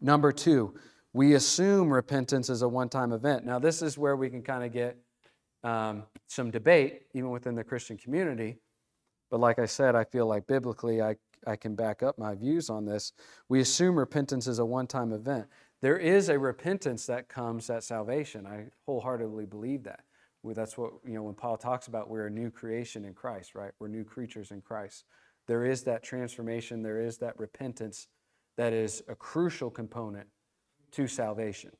[0.00, 0.74] Number two,
[1.12, 3.44] we assume repentance is a one time event.
[3.44, 4.96] Now, this is where we can kind of get
[5.62, 8.56] um, some debate, even within the Christian community.
[9.30, 12.70] But like I said, I feel like biblically I, I can back up my views
[12.70, 13.12] on this.
[13.48, 15.46] We assume repentance is a one time event.
[15.82, 18.46] There is a repentance that comes at salvation.
[18.46, 20.00] I wholeheartedly believe that.
[20.44, 23.72] That's what, you know, when Paul talks about we're a new creation in Christ, right?
[23.78, 25.04] We're new creatures in Christ.
[25.46, 28.08] There is that transformation, there is that repentance
[28.56, 30.26] that is a crucial component
[30.92, 31.70] to salvation.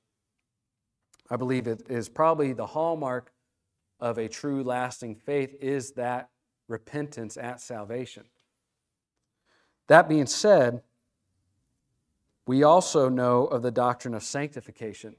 [1.31, 3.33] I believe it is probably the hallmark
[4.01, 6.31] of a true lasting faith is that
[6.68, 8.25] repentance at salvation.
[9.88, 10.83] That being said,
[12.46, 15.16] we also know of the doctrine of sanctification,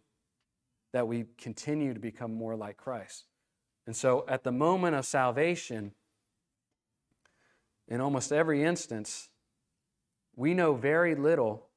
[0.92, 3.26] that we continue to become more like Christ.
[3.86, 5.94] And so at the moment of salvation,
[7.88, 9.30] in almost every instance,
[10.36, 11.68] we know very little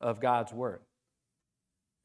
[0.00, 0.80] of God's Word.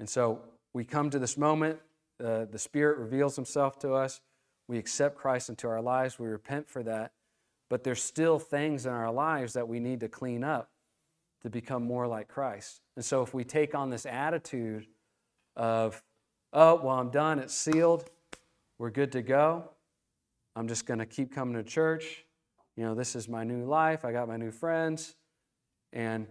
[0.02, 0.42] And so
[0.74, 1.80] we come to this moment,
[2.20, 4.20] uh, the Spirit reveals Himself to us,
[4.68, 7.12] we accept Christ into our lives, we repent for that,
[7.70, 10.72] but there's still things in our lives that we need to clean up
[11.44, 12.82] to become more like Christ.
[12.96, 14.88] And so if we take on this attitude
[15.56, 16.02] of,
[16.52, 18.10] oh, well, I'm done, it's sealed,
[18.80, 19.66] we're good to go,
[20.56, 22.26] I'm just going to keep coming to church,
[22.76, 25.14] you know, this is my new life, I got my new friends,
[25.94, 26.26] and,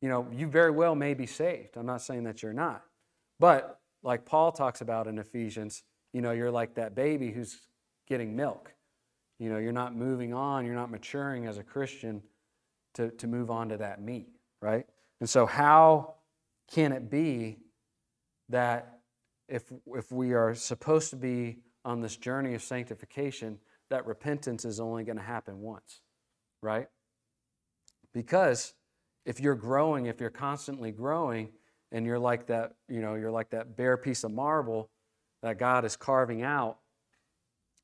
[0.00, 1.76] you know, you very well may be saved.
[1.76, 2.82] I'm not saying that you're not.
[3.42, 7.58] But like Paul talks about in Ephesians, you know, you're like that baby who's
[8.06, 8.72] getting milk.
[9.40, 12.22] You know, you're not moving on, you're not maturing as a Christian
[12.94, 14.28] to, to move on to that meat,
[14.60, 14.86] right?
[15.18, 16.14] And so, how
[16.72, 17.58] can it be
[18.48, 19.00] that
[19.48, 23.58] if, if we are supposed to be on this journey of sanctification,
[23.90, 26.00] that repentance is only going to happen once,
[26.62, 26.86] right?
[28.14, 28.74] Because
[29.26, 31.48] if you're growing, if you're constantly growing,
[31.92, 34.90] and you're like that, you know, you're like that bare piece of marble
[35.42, 36.78] that God is carving out,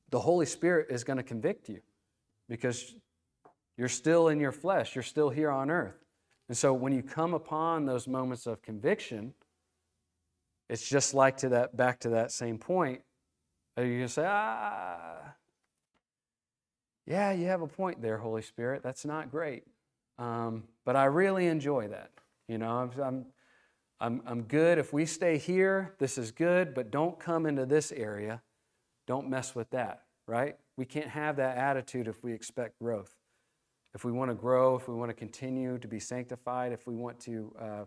[0.09, 1.79] the Holy Spirit is going to convict you
[2.49, 2.95] because
[3.77, 6.03] you're still in your flesh, you're still here on earth.
[6.47, 9.33] And so when you come upon those moments of conviction,
[10.67, 13.01] it's just like to that back to that same point.
[13.77, 15.35] Are you going to say, ah,
[17.05, 18.83] yeah, you have a point there, Holy Spirit.
[18.83, 19.63] That's not great.
[20.17, 22.11] Um, but I really enjoy that.
[22.47, 23.25] You know, I'm, I'm,
[24.01, 24.77] I'm, I'm good.
[24.77, 28.41] If we stay here, this is good, but don't come into this area.
[29.07, 30.55] Don't mess with that, right?
[30.77, 33.13] We can't have that attitude if we expect growth.
[33.93, 36.95] If we want to grow, if we want to continue to be sanctified, if we
[36.95, 37.85] want to, uh,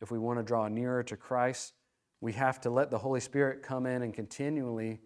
[0.00, 1.74] if we want to draw nearer to Christ,
[2.20, 5.00] we have to let the Holy Spirit come in and continually,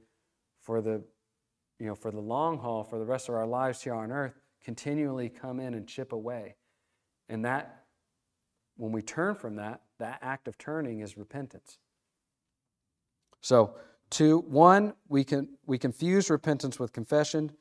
[0.62, 1.02] for the,
[1.78, 4.38] you know, for the long haul, for the rest of our lives here on earth,
[4.62, 6.54] continually come in and chip away.
[7.28, 7.84] And that,
[8.76, 11.78] when we turn from that, that act of turning is repentance.
[13.40, 13.74] So,
[14.10, 17.52] two, one, we can we confuse repentance with confession.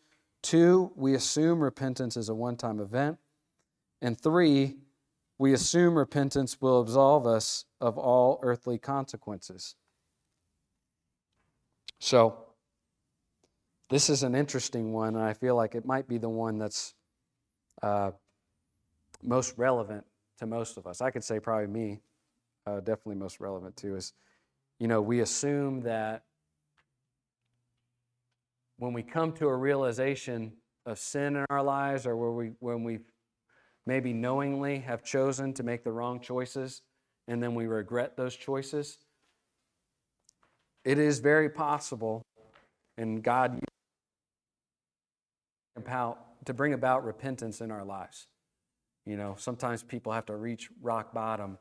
[0.41, 3.17] Two, we assume repentance is a one-time event.
[4.01, 4.75] And three,
[5.37, 9.75] we assume repentance will absolve us of all earthly consequences.
[11.99, 12.37] So,
[13.89, 16.93] this is an interesting one, and I feel like it might be the one that's
[17.81, 18.11] uh,
[19.23, 20.05] most relevant
[20.39, 21.01] to most of us.
[21.01, 21.99] I could say probably me,
[22.67, 24.13] uh, definitely most relevant to is,
[24.79, 26.23] you know, we assume that
[28.77, 30.53] when we come to a realization
[30.85, 32.99] of sin in our lives, or where we when we
[33.85, 36.81] maybe knowingly have chosen to make the wrong choices,
[37.27, 38.97] and then we regret those choices,
[40.83, 42.21] it is very possible,
[42.97, 43.59] and God
[45.75, 48.27] about, to bring about repentance in our lives.
[49.05, 51.57] You know, sometimes people have to reach rock bottom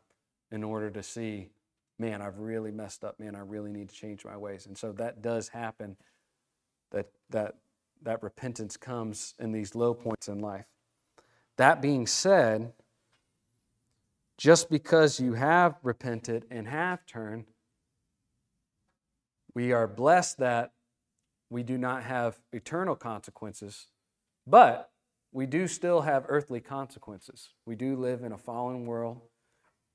[0.51, 1.49] in order to see,
[1.99, 4.67] man, I've really messed up, man, I really need to change my ways.
[4.67, 5.97] And so that does happen,
[6.91, 7.57] that, that,
[8.03, 10.67] that repentance comes in these low points in life.
[11.57, 12.73] That being said,
[14.39, 17.47] just because you have repented and have turned,
[19.55, 20.73] we are blessed that
[21.49, 23.87] we do not have eternal consequences
[24.47, 24.91] but
[25.33, 27.51] we do still have earthly consequences.
[27.67, 29.21] We do live in a fallen world.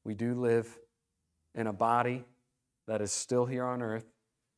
[0.03, 0.79] We do live
[1.55, 2.25] in a body
[2.87, 4.05] that is still here on earth.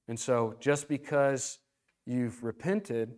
[0.07, 1.59] And so just because
[2.05, 3.15] you've repented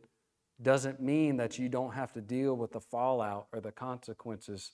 [0.62, 4.72] doesn't mean that you don't have to deal with the fallout or the consequences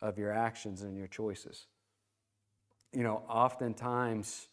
[0.00, 1.66] of your actions and your choices.
[2.92, 4.48] You know, oftentimes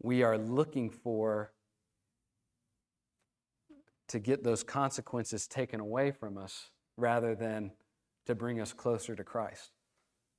[0.00, 1.52] we are looking for
[4.08, 7.72] to get those consequences taken away from us rather than
[8.26, 9.72] to bring us closer to Christ.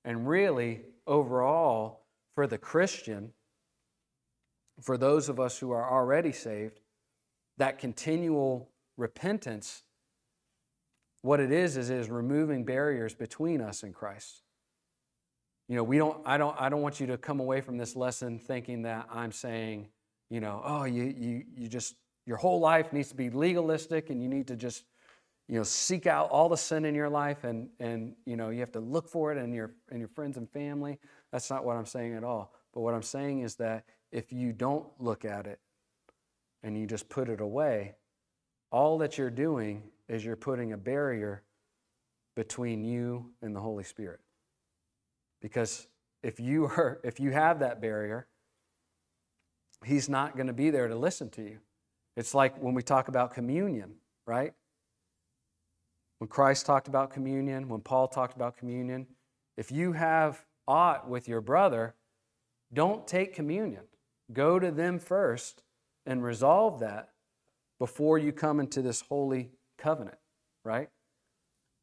[0.05, 2.01] And really, overall,
[2.35, 3.33] for the Christian,
[4.81, 6.79] for those of us who are already saved,
[7.57, 9.83] that continual repentance,
[11.21, 14.41] what it is, is, is removing barriers between us and Christ.
[15.67, 17.95] You know, we don't, I don't, I don't want you to come away from this
[17.95, 19.89] lesson thinking that I'm saying,
[20.29, 21.95] you know, oh, you, you, you just,
[22.25, 24.83] your whole life needs to be legalistic and you need to just,
[25.49, 28.59] you know, seek out all the sin in your life and, and, you know, you
[28.59, 30.99] have to look for it in your, in your friends and family.
[31.31, 32.53] That's not what I'm saying at all.
[32.71, 35.59] But what I'm saying is that if you don't look at it
[36.61, 37.95] and you just put it away,
[38.71, 41.41] all that you're doing is you're putting a barrier
[42.35, 44.19] between you and the Holy Spirit.
[45.41, 45.87] Because
[46.21, 48.27] if you are if you have that barrier,
[49.83, 51.57] he's not going to be there to listen to you.
[52.15, 53.95] It's like when we talk about communion,
[54.27, 54.53] right?
[56.19, 59.07] When Christ talked about communion, when Paul talked about communion,
[59.57, 61.95] if you have aught with your brother,
[62.73, 63.83] don't take communion.
[64.31, 65.63] Go to them first
[66.05, 67.09] and resolve that
[67.79, 70.17] before you come into this holy covenant,
[70.63, 70.89] right?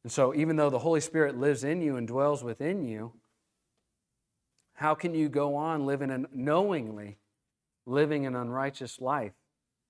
[0.03, 3.13] And so, even though the Holy Spirit lives in you and dwells within you,
[4.75, 7.17] how can you go on living and knowingly
[7.87, 9.33] living an unrighteous life,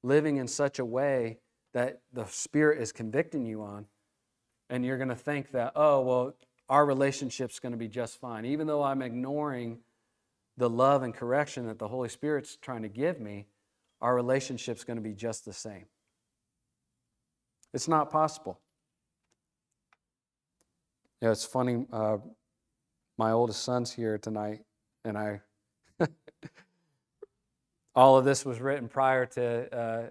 [0.01, 1.39] living in such a way
[1.73, 3.85] that the Spirit is convicting you on,
[4.69, 6.35] and you're going to think that, oh, well,
[6.69, 9.79] our relationship's going to be just fine, even though I'm ignoring
[10.57, 13.45] the love and correction that the Holy Spirit's trying to give me,
[14.01, 15.85] our relationship's going to be just the same.
[17.73, 18.59] It's not possible.
[21.21, 21.85] Yeah, it's funny.
[21.91, 22.17] Uh,
[23.17, 24.61] my oldest son's here tonight,
[25.03, 25.41] and I.
[27.95, 30.09] all of this was written prior to uh,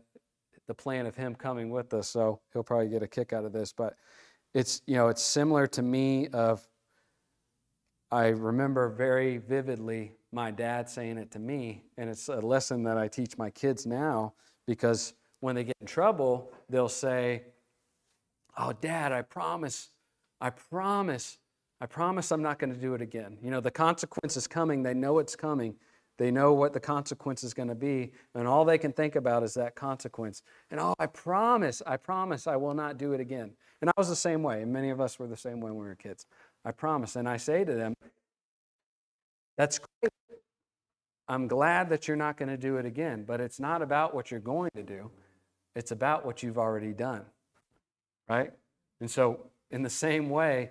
[0.67, 3.53] the plan of him coming with us, so he'll probably get a kick out of
[3.53, 3.73] this.
[3.73, 3.95] But
[4.55, 6.29] it's you know it's similar to me.
[6.29, 6.67] Of
[8.11, 12.99] I remember very vividly my dad saying it to me, and it's a lesson that
[12.99, 14.35] I teach my kids now
[14.67, 17.45] because when they get in trouble, they'll say,
[18.59, 19.91] Oh, dad, I promise,
[20.41, 21.39] I promise,
[21.81, 23.37] I promise I'm not going to do it again.
[23.43, 24.83] You know, the consequence is coming.
[24.83, 25.75] They know it's coming.
[26.19, 29.43] They know what the consequence is going to be, and all they can think about
[29.43, 30.43] is that consequence.
[30.71, 33.53] And oh, I promise, I promise I will not do it again.
[33.81, 35.81] And I was the same way, and many of us were the same way when
[35.81, 36.27] we were kids.
[36.65, 37.17] I promise.
[37.17, 37.95] And I say to them,
[39.57, 40.13] that's great.
[41.29, 44.31] I'm glad that you're not going to do it again, but it's not about what
[44.31, 45.11] you're going to do.
[45.75, 47.23] It's about what you've already done.
[48.29, 48.53] Right?
[49.01, 50.71] And so, in the same way,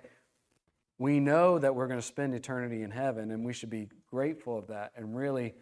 [0.98, 4.58] we know that we're going to spend eternity in heaven, and we should be grateful
[4.58, 4.92] of that.
[4.96, 5.54] And really,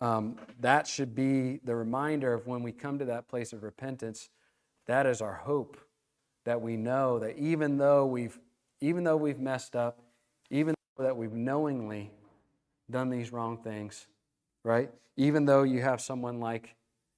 [0.00, 4.30] um, that should be the reminder of when we come to that place of repentance.
[4.86, 5.78] That is our hope
[6.44, 8.38] that we know that even though we've
[8.80, 10.00] even though we've messed up,
[10.50, 12.10] even though that we've knowingly
[12.90, 14.06] done these wrong things,
[14.62, 14.90] right?
[15.16, 16.74] Even though you have someone like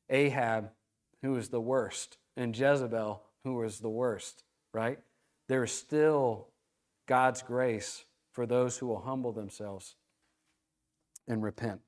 [0.09, 0.71] Ahab,
[1.23, 4.99] who is the worst, and Jezebel, who was the worst, right?
[5.49, 6.49] There is still
[7.07, 9.97] God's grace for those who will humble themselves
[11.27, 11.81] and repent.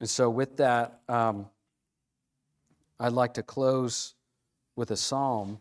[0.00, 1.46] And so, with that, um,
[3.00, 4.14] I'd like to close
[4.76, 5.58] with a psalm.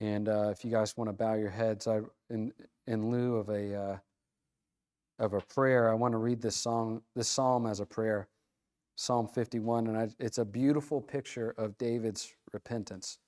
[0.00, 2.00] And uh, if you guys want to bow your heads, I,
[2.30, 2.52] in,
[2.86, 3.96] in lieu of a uh,
[5.18, 8.28] of a prayer, I want to read this song, this psalm as a prayer,
[8.96, 13.18] Psalm 51, and I, it's a beautiful picture of David's repentance.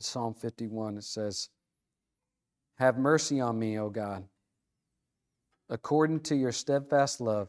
[0.00, 1.50] Psalm 51, it says,
[2.78, 4.24] Have mercy on me, O God,
[5.68, 7.48] according to your steadfast love,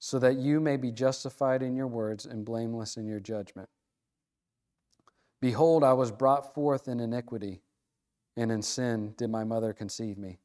[0.00, 3.68] so that you may be justified in your words and blameless in your judgment.
[5.42, 7.60] Behold, I was brought forth in iniquity,
[8.36, 10.38] and in sin did my mother conceive me.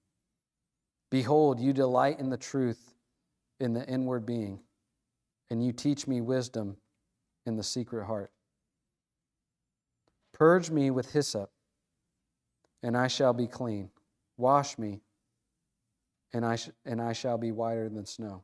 [1.09, 2.93] Behold, you delight in the truth
[3.59, 4.59] in the inward being,
[5.49, 6.75] and you teach me wisdom
[7.45, 8.31] in the secret heart.
[10.33, 11.49] Purge me with hyssop,
[12.83, 13.89] and I shall be clean.
[14.35, 14.99] Wash me,
[16.33, 18.43] and I, sh- and I shall be whiter than snow.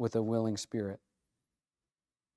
[0.00, 0.98] with a willing spirit.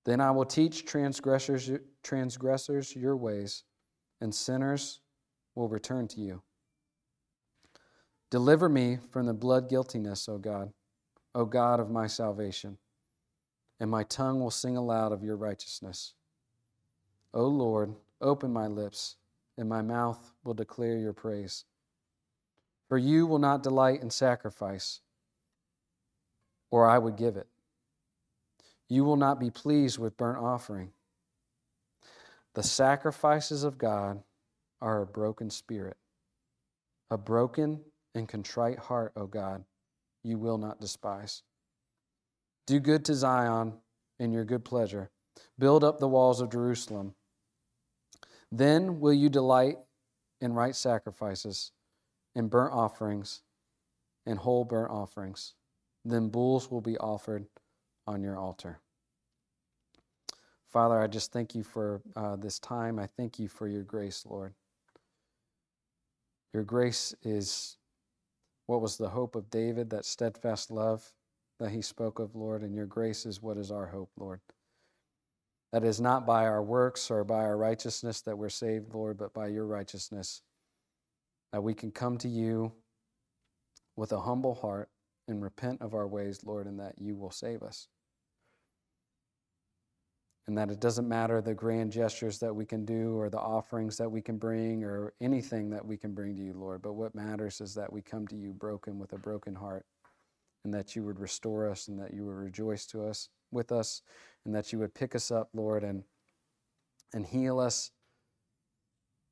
[0.03, 1.71] Then I will teach transgressors,
[2.03, 3.63] transgressors your ways,
[4.19, 4.99] and sinners
[5.55, 6.41] will return to you.
[8.29, 10.73] Deliver me from the blood guiltiness, O God,
[11.33, 12.77] O God of my salvation,
[13.79, 16.15] and my tongue will sing aloud of your righteousness.
[17.33, 19.15] O Lord, open my lips,
[19.57, 21.63] and my mouth will declare your praise.
[22.89, 24.99] For you will not delight in sacrifice,
[26.69, 27.47] or I would give it.
[28.89, 30.91] You will not be pleased with burnt offering.
[32.53, 34.21] The sacrifices of God
[34.81, 35.97] are a broken spirit,
[37.09, 37.81] a broken
[38.13, 39.63] and contrite heart, O God,
[40.23, 41.41] you will not despise.
[42.67, 43.73] Do good to Zion
[44.19, 45.09] in your good pleasure.
[45.57, 47.15] Build up the walls of Jerusalem.
[48.51, 49.77] Then will you delight
[50.39, 51.71] in right sacrifices,
[52.35, 53.41] in burnt offerings,
[54.25, 55.55] and whole burnt offerings.
[56.05, 57.45] Then bulls will be offered
[58.07, 58.79] on your altar.
[60.71, 62.97] Father, I just thank you for uh, this time.
[62.97, 64.53] I thank you for your grace, Lord.
[66.53, 67.77] Your grace is
[68.67, 71.13] what was the hope of David, that steadfast love
[71.59, 74.41] that he spoke of, Lord, and your grace is what is our hope, Lord.
[75.71, 79.33] That is not by our works or by our righteousness that we're saved, Lord, but
[79.33, 80.41] by your righteousness.
[81.51, 82.73] That we can come to you
[83.95, 84.89] with a humble heart
[85.27, 87.87] and repent of our ways, Lord, and that you will save us
[90.47, 93.97] and that it doesn't matter the grand gestures that we can do or the offerings
[93.97, 96.81] that we can bring or anything that we can bring to you, Lord.
[96.81, 99.85] But what matters is that we come to you broken with a broken heart
[100.65, 104.01] and that you would restore us and that you would rejoice to us with us
[104.45, 106.03] and that you would pick us up, Lord, and
[107.13, 107.91] and heal us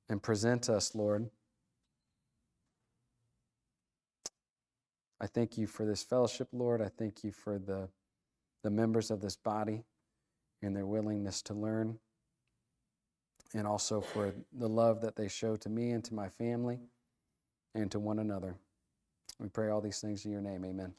[0.08, 1.30] and present us, Lord.
[5.20, 6.82] I thank you for this fellowship, Lord.
[6.82, 7.90] I thank you for the
[8.64, 9.84] the members of this body
[10.62, 12.00] and their willingness to learn,
[13.54, 16.80] and also for the love that they show to me and to my family
[17.74, 18.56] and to one another.
[19.40, 20.64] We pray all these things in your name.
[20.66, 20.94] Amen.